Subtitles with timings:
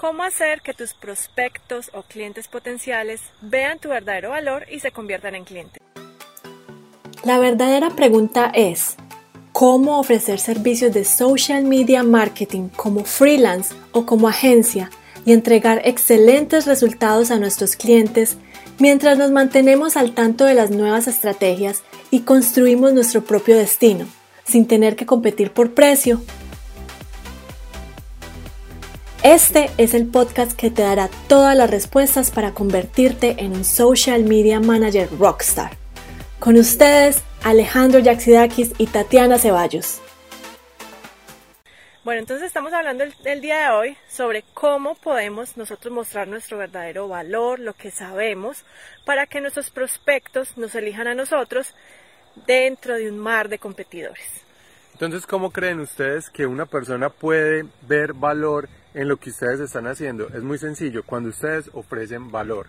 [0.00, 5.34] cómo hacer que tus prospectos o clientes potenciales vean tu verdadero valor y se conviertan
[5.34, 5.78] en clientes.
[7.22, 8.96] La verdadera pregunta es,
[9.52, 14.88] ¿cómo ofrecer servicios de social media marketing como freelance o como agencia
[15.26, 18.38] y entregar excelentes resultados a nuestros clientes
[18.78, 24.06] mientras nos mantenemos al tanto de las nuevas estrategias y construimos nuestro propio destino,
[24.44, 26.22] sin tener que competir por precio?
[29.22, 34.24] Este es el podcast que te dará todas las respuestas para convertirte en un social
[34.24, 35.72] media manager rockstar.
[36.38, 40.00] Con ustedes, Alejandro Yaxidakis y Tatiana Ceballos.
[42.02, 47.06] Bueno, entonces estamos hablando el, día de hoy sobre cómo podemos nosotros mostrar nuestro verdadero
[47.06, 48.64] valor, lo que sabemos,
[49.04, 51.74] para que nuestros prospectos nos elijan a nosotros
[52.46, 54.49] dentro de un mar de competidores.
[55.00, 59.86] Entonces, ¿cómo creen ustedes que una persona puede ver valor en lo que ustedes están
[59.86, 60.28] haciendo?
[60.28, 62.66] Es muy sencillo, cuando ustedes ofrecen valor.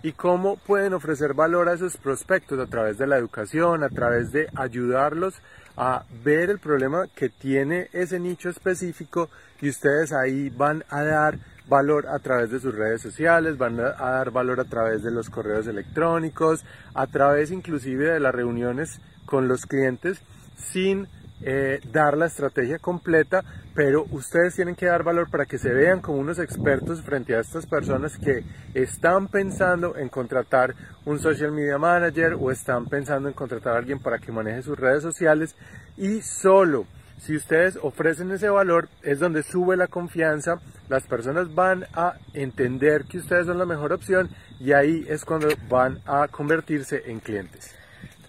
[0.00, 2.60] ¿Y cómo pueden ofrecer valor a esos prospectos?
[2.60, 5.34] A través de la educación, a través de ayudarlos
[5.76, 9.28] a ver el problema que tiene ese nicho específico
[9.60, 13.90] y ustedes ahí van a dar valor a través de sus redes sociales, van a
[13.90, 19.48] dar valor a través de los correos electrónicos, a través inclusive de las reuniones con
[19.48, 20.20] los clientes
[20.56, 21.08] sin
[21.42, 26.00] eh, dar la estrategia completa, pero ustedes tienen que dar valor para que se vean
[26.00, 28.42] como unos expertos frente a estas personas que
[28.74, 33.98] están pensando en contratar un social media manager o están pensando en contratar a alguien
[33.98, 35.54] para que maneje sus redes sociales
[35.96, 36.86] y solo
[37.18, 43.04] si ustedes ofrecen ese valor es donde sube la confianza, las personas van a entender
[43.04, 44.28] que ustedes son la mejor opción
[44.60, 47.74] y ahí es cuando van a convertirse en clientes.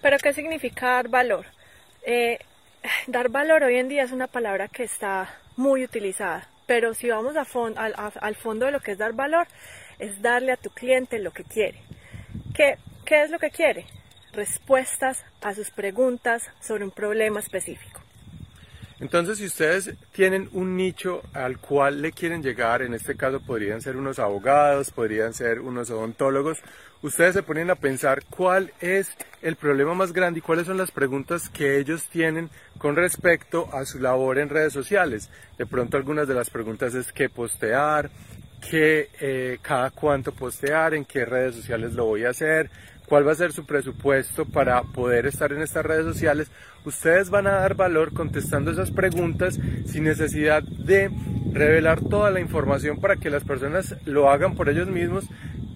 [0.02, 1.46] ¿Pero qué significa dar valor?
[2.06, 2.40] Eh,
[3.08, 7.36] dar valor hoy en día es una palabra que está muy utilizada, pero si vamos
[7.36, 9.48] al, fondo de lo que es dar valor,
[10.00, 11.82] es darle a tu cliente lo que quiere.
[12.54, 13.86] ¿Qué, ¿Qué es lo que quiere?
[14.34, 18.07] Respuestas a sus preguntas sobre un problema específico.
[19.00, 23.82] Entonces, si ustedes tienen un nicho al cual le quieren llegar, en este caso podrían
[23.82, 26.58] ser unos abogados, podrían ser unos odontólogos,
[27.04, 29.10] ustedes se ponen a pensar cuál es
[29.44, 32.50] el problema más grande y cuáles son las preguntas que ellos tienen
[32.80, 35.30] con respecto a su labor en redes sociales.
[35.60, 38.10] De pronto algunas de las preguntas es qué postear,
[38.68, 42.72] qué, eh, cada cuánto postear, en qué redes sociales lo voy a hacer,
[43.08, 46.52] cuál va a ser su presupuesto para poder estar en estas redes sociales,
[46.86, 51.10] ustedes van a dar valor contestando esas preguntas sin necesidad de
[51.54, 55.26] revelar toda la información para que las personas lo hagan por ellos mismos,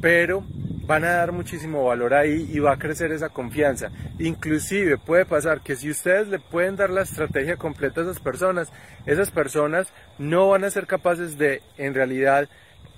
[0.02, 0.44] pero
[0.86, 3.92] van a dar muchísimo valor ahí y va a crecer esa confianza.
[4.20, 8.72] Inclusive puede pasar que si ustedes le pueden dar la estrategia completa a esas personas,
[9.06, 9.88] esas personas
[10.18, 12.50] no van a ser capaces de en realidad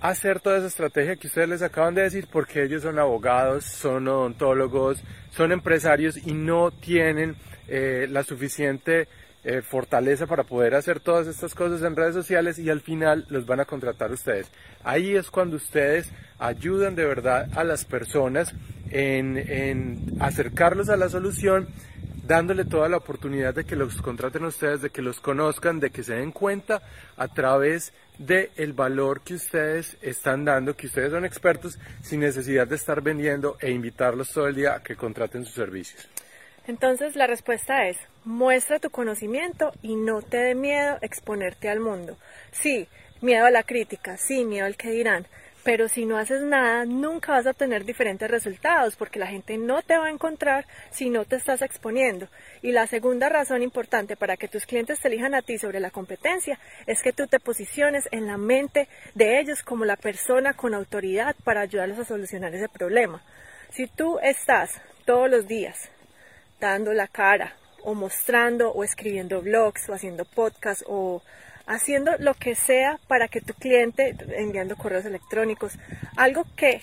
[0.02, 4.08] hacer toda esa estrategia que ustedes les acaban de decir porque ellos son abogados, son
[4.08, 5.02] odontólogos,
[5.32, 7.36] son empresarios y no tienen
[7.70, 9.08] eh, la suficiente
[9.46, 13.46] eh, fortaleza para poder hacer todas estas cosas en redes sociales y al final los
[13.46, 14.52] van a contratar ustedes.
[14.84, 18.54] Ahí es cuando ustedes ayudan de verdad a las personas
[18.90, 21.68] en, en acercarlos a la solución
[22.24, 26.04] dándole toda la oportunidad de que los contraten ustedes, de que los conozcan, de que
[26.04, 26.82] se den cuenta
[27.18, 32.68] a través del el valor que ustedes están dando, que ustedes son expertos sin necesidad
[32.68, 36.08] de estar vendiendo e invitarlos todo el día a que contraten sus servicios.
[36.66, 42.18] Entonces la respuesta es, muestra tu conocimiento y no te dé miedo exponerte al mundo.
[42.52, 42.88] Sí,
[43.22, 45.28] miedo a la crítica, sí, miedo al que dirán,
[45.64, 49.82] pero si no haces nada, nunca vas a obtener diferentes resultados porque la gente no
[49.82, 52.28] te va a encontrar si no te estás exponiendo.
[52.62, 55.90] Y la segunda razón importante para que tus clientes te elijan a ti sobre la
[55.90, 60.74] competencia es que tú te posiciones en la mente de ellos como la persona con
[60.74, 63.24] autoridad para ayudarlos a solucionar ese problema.
[63.70, 65.90] Si tú estás todos los días
[66.60, 71.22] dando la cara o mostrando o escribiendo blogs o haciendo podcasts o
[71.66, 75.74] haciendo lo que sea para que tu cliente, enviando correos electrónicos,
[76.16, 76.82] algo que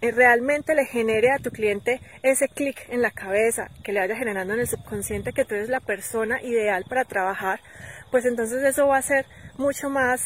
[0.00, 4.54] realmente le genere a tu cliente ese clic en la cabeza, que le vaya generando
[4.54, 7.60] en el subconsciente que tú eres la persona ideal para trabajar,
[8.10, 9.26] pues entonces eso va a ser
[9.58, 10.22] mucho más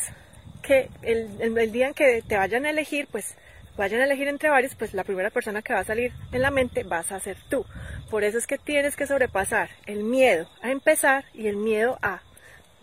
[0.62, 3.36] que el, el, día en que te vayan a elegir, pues
[3.76, 6.50] vayan a elegir entre varios, pues la primera persona que va a salir en la
[6.50, 7.66] mente vas a ser tú.
[8.10, 12.22] Por eso es que tienes que sobrepasar el miedo a empezar y el miedo a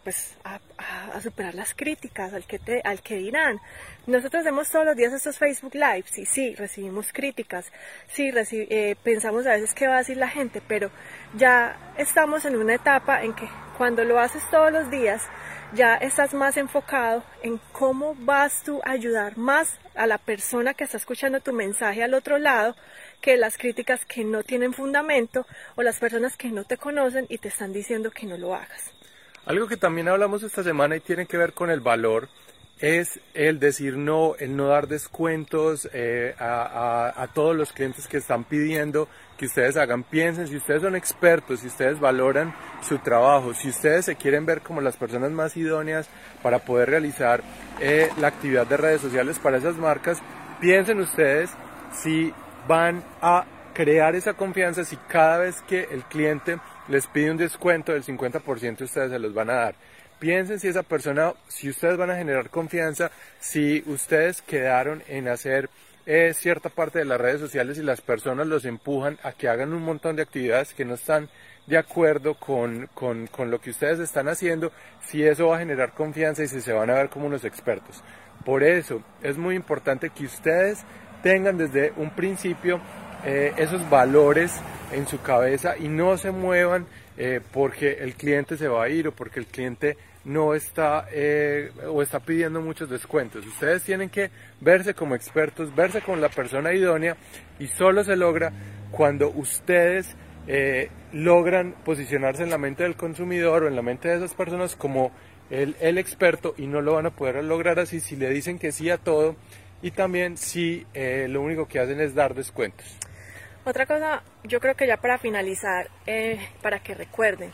[0.03, 0.59] pues a,
[1.21, 3.59] superar las críticas al que te, al que dirán.
[4.07, 7.71] Nosotros hacemos todos los días estos Facebook Lives y sí, recibimos críticas,
[8.07, 10.89] sí, eh, pensamos a veces qué va a decir la gente, pero
[11.35, 15.21] ya estamos en una etapa en que cuando lo haces todos los días,
[15.73, 20.83] ya estás más enfocado en cómo vas tú a ayudar más a la persona que
[20.83, 22.75] está escuchando tu mensaje al otro lado
[23.21, 25.45] que las críticas que no tienen fundamento
[25.75, 28.91] o las personas que no te conocen y te están diciendo que no lo hagas.
[29.45, 32.29] Algo que también hablamos esta semana y tiene que ver con el valor
[32.81, 38.43] es el decir no, el no dar descuentos eh, a, todos los clientes que están
[38.43, 39.07] pidiendo
[39.37, 40.03] que ustedes hagan.
[40.03, 44.61] Piensen, si ustedes son expertos, si ustedes valoran su trabajo, si ustedes se quieren ver
[44.61, 46.09] como las personas más idóneas
[46.41, 47.43] para poder realizar
[47.79, 50.19] eh, la actividad de redes sociales para esas marcas,
[50.59, 51.51] piensen ustedes
[51.93, 52.33] si
[52.67, 53.45] van a
[53.83, 58.81] crear esa confianza, si cada vez que el cliente les pide un descuento del 50%
[58.81, 59.75] ustedes se los van a dar
[60.21, 65.67] piensen si esa persona, si ustedes van a generar confianza, si ustedes quedaron en hacer
[66.05, 69.73] eh, cierta parte de las redes sociales y las personas los empujan a que hagan
[69.73, 71.27] un montón de actividades que no están
[71.65, 75.93] de acuerdo con, con, con lo que ustedes están haciendo, si eso va a generar
[75.93, 78.03] confianza y si se van a ver como unos expertos.
[78.45, 80.85] Por eso es muy importante que ustedes
[81.23, 82.79] tengan desde un principio
[83.25, 84.51] eh, esos valores
[84.91, 86.85] en su cabeza y no se muevan
[87.17, 91.71] eh, porque el cliente se va a ir o porque el cliente no está eh,
[91.87, 93.45] o está pidiendo muchos descuentos.
[93.45, 94.29] Ustedes tienen que
[94.59, 97.17] verse como expertos, verse como la persona idónea
[97.59, 98.51] y solo se logra
[98.91, 100.15] cuando ustedes
[100.47, 104.75] eh, logran posicionarse en la mente del consumidor o en la mente de esas personas
[104.75, 105.11] como
[105.49, 108.71] el, el, experto y no lo van a poder lograr así si le dicen que
[108.71, 109.35] sí a todo
[109.81, 112.97] y también si eh, lo único que hacen es dar descuentos.
[113.63, 115.87] Otra cosa, yo creo que ya para finalizar,
[116.63, 117.51] para que recuerden,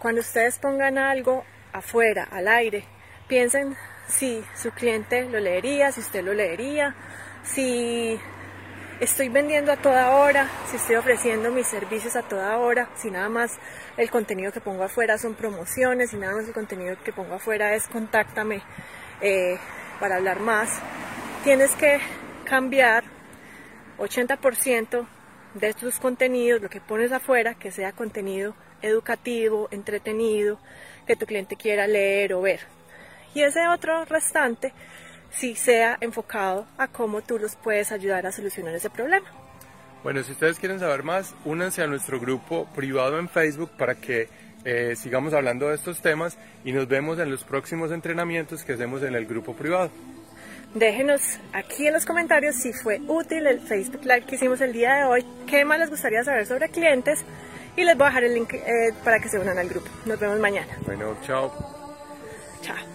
[0.00, 2.84] cuando ustedes pongan algo afuera, al aire.
[3.28, 3.76] Piensen
[4.08, 6.96] si su cliente lo leería, si usted lo leería,
[7.44, 8.18] si
[8.98, 13.28] estoy vendiendo a toda hora, si estoy ofreciendo mis servicios a toda hora, si nada
[13.28, 13.52] más
[13.96, 17.74] el contenido que pongo afuera son promociones, si nada más el contenido que pongo afuera
[17.74, 18.60] es contáctame
[19.20, 19.56] eh,
[20.00, 20.68] para hablar más.
[21.44, 22.00] Tienes que
[22.44, 23.04] cambiar
[23.98, 25.06] 80%
[25.54, 30.58] de tus contenidos, lo que pones afuera, que sea contenido educativo, entretenido,
[31.06, 32.60] que tu cliente quiera leer o ver.
[33.34, 34.72] Y ese otro restante
[35.30, 39.26] si sea enfocado a cómo tú los puedes ayudar a solucionar ese problema.
[40.02, 44.28] Bueno, si ustedes quieren saber más, únanse a nuestro grupo privado en Facebook para que
[44.64, 49.02] eh, sigamos hablando de estos temas y nos vemos en los próximos entrenamientos que hacemos
[49.02, 49.90] en el grupo privado.
[50.74, 54.94] Déjenos aquí en los comentarios si fue útil el Facebook Live que hicimos el día
[54.94, 57.24] de hoy, qué más les gustaría saber sobre clientes
[57.76, 59.88] y les voy a dejar el link eh, para que se unan al grupo.
[60.04, 60.76] Nos vemos mañana.
[60.84, 61.52] Bueno, chao.
[62.60, 62.93] Chao.